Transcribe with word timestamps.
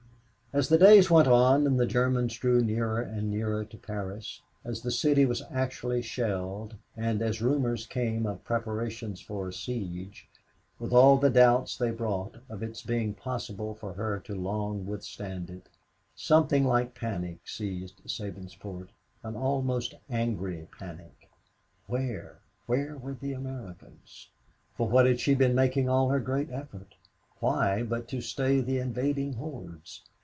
As 0.53 0.67
the 0.67 0.77
days 0.77 1.09
went 1.09 1.29
on 1.29 1.65
and 1.65 1.79
the 1.79 1.85
Germans 1.85 2.35
drew 2.37 2.59
nearer 2.61 2.99
and 2.99 3.29
nearer 3.31 3.63
to 3.63 3.77
Paris, 3.77 4.41
as 4.65 4.81
the 4.81 4.91
city 4.91 5.25
was 5.25 5.41
actually 5.49 6.01
shelled, 6.01 6.75
and 6.97 7.21
as 7.21 7.41
rumors 7.41 7.87
came 7.87 8.25
of 8.25 8.43
preparations 8.43 9.21
for 9.21 9.47
a 9.47 9.53
siege, 9.53 10.27
with 10.77 10.91
all 10.91 11.15
the 11.15 11.29
doubts 11.29 11.77
they 11.77 11.89
brought 11.91 12.35
of 12.49 12.61
its 12.61 12.81
being 12.81 13.13
possible 13.13 13.73
for 13.75 13.93
her 13.93 14.19
to 14.25 14.35
long 14.35 14.85
withstand 14.85 15.49
it, 15.49 15.69
something 16.17 16.65
like 16.65 16.93
panic 16.95 17.37
seized 17.45 18.01
Sabinsport 18.05 18.89
an 19.23 19.37
almost 19.37 19.93
angry 20.09 20.67
panic. 20.77 21.29
Where, 21.87 22.39
where 22.65 22.97
were 22.97 23.13
the 23.13 23.31
Americans? 23.31 24.27
For 24.75 24.85
what 24.85 25.05
had 25.05 25.21
she 25.21 25.33
been 25.33 25.55
making 25.55 25.87
all 25.87 26.09
her 26.09 26.19
great 26.19 26.49
effort? 26.51 26.95
Why, 27.39 27.83
but 27.83 28.09
to 28.09 28.19
stay 28.19 28.59
the 28.59 28.79
invading 28.79 29.31
hordes? 29.35 30.01